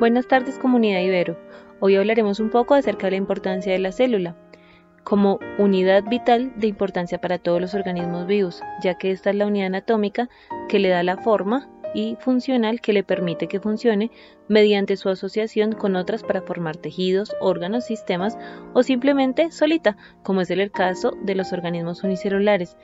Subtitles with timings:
[0.00, 1.38] Buenas tardes comunidad Ibero.
[1.78, 4.36] Hoy hablaremos un poco acerca de la importancia de la célula
[5.04, 9.46] como unidad vital de importancia para todos los organismos vivos, ya que esta es la
[9.46, 10.28] unidad anatómica
[10.68, 14.10] que le da la forma y funcional que le permite que funcione
[14.48, 18.36] mediante su asociación con otras para formar tejidos, órganos, sistemas
[18.72, 22.76] o simplemente solita, como es el caso de los organismos unicelulares,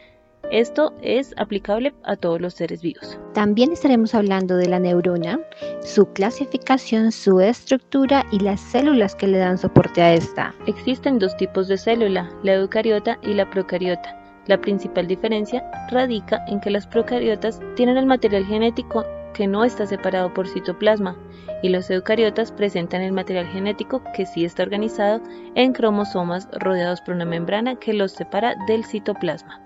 [0.51, 3.19] esto es aplicable a todos los seres vivos.
[3.35, 5.41] También estaremos hablando de la neurona,
[5.83, 10.55] su clasificación, su estructura y las células que le dan soporte a esta.
[10.67, 14.17] Existen dos tipos de célula, la eucariota y la procariota.
[14.47, 19.87] La principal diferencia radica en que las procariotas tienen el material genético que no está
[19.87, 21.17] separado por citoplasma
[21.63, 25.21] y los eucariotas presentan el material genético que sí está organizado
[25.55, 29.63] en cromosomas rodeados por una membrana que los separa del citoplasma.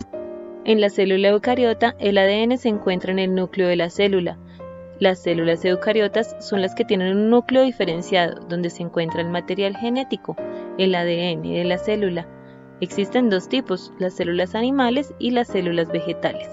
[0.67, 4.39] En la célula eucariota, el ADN se encuentra en el núcleo de la célula.
[4.99, 9.77] Las células eucariotas son las que tienen un núcleo diferenciado, donde se encuentra el material
[9.77, 10.37] genético,
[10.79, 12.27] el ADN de la célula.
[12.81, 16.49] Existen dos tipos, las células animales y las células vegetales.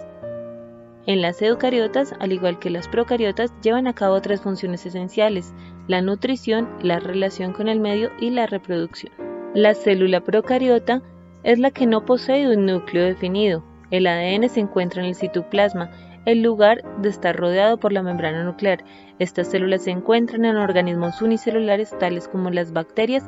[1.05, 5.53] En las eucariotas, al igual que las procariotas, llevan a cabo tres funciones esenciales,
[5.87, 9.13] la nutrición, la relación con el medio y la reproducción.
[9.53, 11.01] La célula procariota
[11.43, 15.91] es la que no posee un núcleo definido, el ADN se encuentra en el citoplasma,
[16.25, 18.83] el lugar de estar rodeado por la membrana nuclear.
[19.19, 23.27] Estas células se encuentran en organismos unicelulares tales como las bacterias.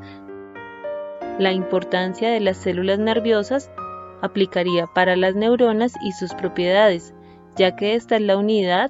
[1.40, 3.72] La importancia de las células nerviosas
[4.22, 7.14] aplicaría para las neuronas y sus propiedades,
[7.56, 8.90] ya que esta es la unidad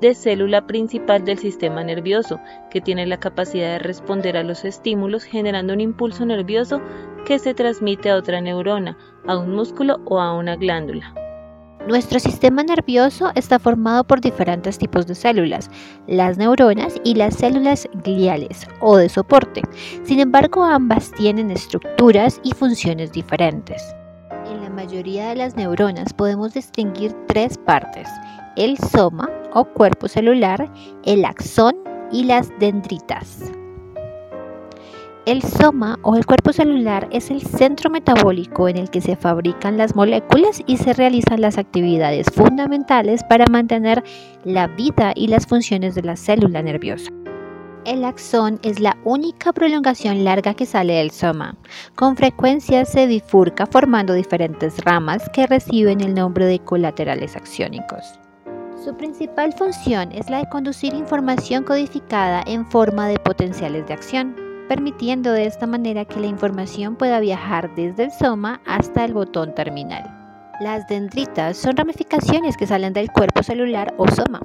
[0.00, 5.24] de célula principal del sistema nervioso, que tiene la capacidad de responder a los estímulos
[5.24, 6.82] generando un impulso nervioso
[7.24, 11.14] que se transmite a otra neurona, a un músculo o a una glándula.
[11.86, 15.70] Nuestro sistema nervioso está formado por diferentes tipos de células,
[16.06, 19.60] las neuronas y las células gliales o de soporte.
[20.02, 23.82] Sin embargo, ambas tienen estructuras y funciones diferentes.
[24.46, 28.08] En la mayoría de las neuronas podemos distinguir tres partes,
[28.56, 30.72] el soma o cuerpo celular,
[31.04, 31.76] el axón
[32.10, 33.52] y las dendritas.
[35.26, 39.78] El soma o el cuerpo celular es el centro metabólico en el que se fabrican
[39.78, 44.04] las moléculas y se realizan las actividades fundamentales para mantener
[44.44, 47.10] la vida y las funciones de la célula nerviosa.
[47.86, 51.56] El axón es la única prolongación larga que sale del soma.
[51.94, 58.20] Con frecuencia se bifurca formando diferentes ramas que reciben el nombre de colaterales axiónicos.
[58.84, 64.43] Su principal función es la de conducir información codificada en forma de potenciales de acción
[64.68, 69.54] permitiendo de esta manera que la información pueda viajar desde el soma hasta el botón
[69.54, 70.24] terminal.
[70.60, 74.40] Las dendritas son ramificaciones que salen del cuerpo celular o soma,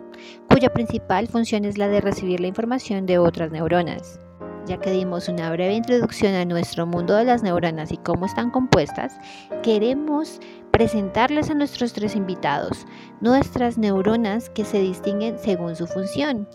[0.49, 4.19] cuya principal función es la de recibir la información de otras neuronas.
[4.65, 8.51] Ya que dimos una breve introducción a nuestro mundo de las neuronas y cómo están
[8.51, 9.17] compuestas,
[9.63, 10.39] queremos
[10.71, 12.85] presentarles a nuestros tres invitados
[13.21, 16.47] nuestras neuronas que se distinguen según su función.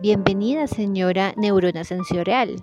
[0.00, 2.56] Bienvenida, señora neurona sensorial.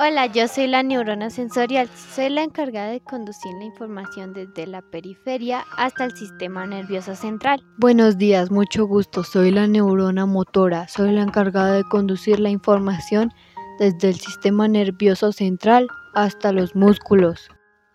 [0.00, 1.88] Hola, yo soy la neurona sensorial.
[1.88, 7.62] Soy la encargada de conducir la información desde la periferia hasta el sistema nervioso central.
[7.78, 9.22] Buenos días, mucho gusto.
[9.22, 10.88] Soy la neurona motora.
[10.88, 13.32] Soy la encargada de conducir la información
[13.78, 17.48] desde el sistema nervioso central hasta los músculos.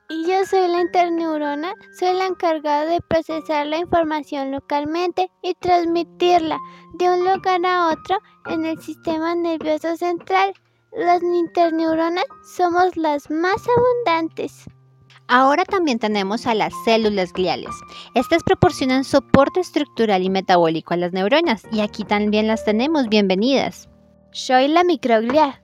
[0.10, 6.58] Y yo soy la interneurona, soy la encargada de procesar la información localmente y transmitirla
[6.98, 10.54] de un lugar a otro en el sistema nervioso central.
[10.92, 14.66] Las interneuronas somos las más abundantes.
[15.28, 17.70] Ahora también tenemos a las células gliales.
[18.16, 23.08] Estas proporcionan soporte estructural y metabólico a las neuronas y aquí también las tenemos.
[23.08, 23.88] Bienvenidas.
[24.32, 25.62] Soy la microglia.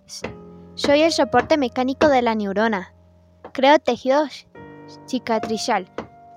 [0.76, 2.94] Soy el soporte mecánico de la neurona.
[3.52, 4.26] Creo tejido
[5.08, 5.92] cicatrizal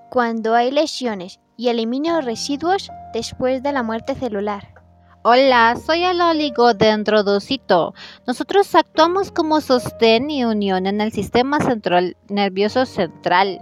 [0.09, 4.78] cuando hay lesiones y elimino residuos después de la muerte celular.
[5.21, 7.93] Hola, soy el oligodendrodocito.
[8.25, 13.59] Nosotros actuamos como sostén y unión en el sistema central nervioso central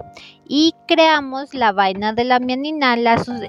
[0.48, 2.96] y creamos la vaina de la mianina,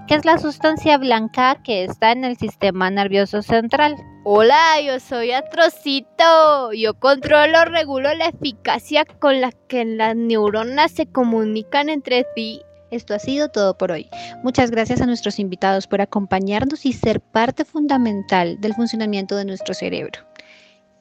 [0.06, 3.94] que es la sustancia blanca que está en el sistema nervioso central.
[4.24, 6.72] Hola, yo soy Atrocito.
[6.72, 13.14] Yo controlo, regulo la eficacia con la que las neuronas se comunican entre sí esto
[13.14, 14.08] ha sido todo por hoy.
[14.42, 19.74] Muchas gracias a nuestros invitados por acompañarnos y ser parte fundamental del funcionamiento de nuestro
[19.74, 20.20] cerebro.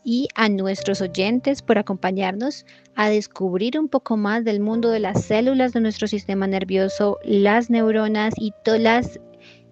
[0.04, 5.26] Y a nuestros oyentes por acompañarnos a descubrir un poco más del mundo de las
[5.26, 9.20] células de nuestro sistema nervioso, las neuronas y todas las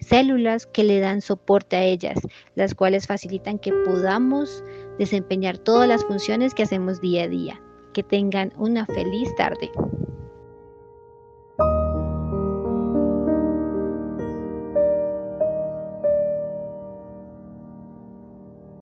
[0.01, 2.19] células que le dan soporte a ellas,
[2.56, 4.63] las cuales facilitan que podamos
[5.00, 7.62] desempeñar todas las funciones que hacemos día a día.
[7.94, 9.71] Que tengan una feliz tarde.